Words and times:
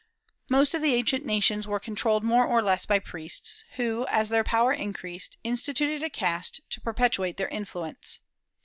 Most 0.49 0.73
of 0.73 0.81
the 0.81 0.95
ancient 0.95 1.27
nations 1.27 1.67
were 1.67 1.79
controlled 1.79 2.23
more 2.23 2.43
or 2.43 2.63
less 2.63 2.87
by 2.87 2.97
priests, 2.97 3.63
who, 3.75 4.07
as 4.09 4.29
their 4.29 4.43
power 4.43 4.73
increased, 4.73 5.37
instituted 5.43 6.01
a 6.01 6.09
caste 6.09 6.61
to 6.71 6.81
perpetuate 6.81 7.37
their 7.37 7.49
influence. 7.49 8.19